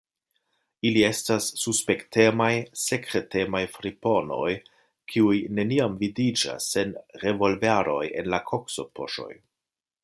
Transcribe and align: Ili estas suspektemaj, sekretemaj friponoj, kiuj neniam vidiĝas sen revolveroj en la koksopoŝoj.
Ili 0.89 1.01
estas 1.09 1.49
suspektemaj, 1.63 2.49
sekretemaj 2.83 3.61
friponoj, 3.75 4.49
kiuj 5.13 5.37
neniam 5.59 6.01
vidiĝas 6.03 6.73
sen 6.77 6.99
revolveroj 7.27 8.05
en 8.23 8.35
la 8.37 8.43
koksopoŝoj. 8.53 9.33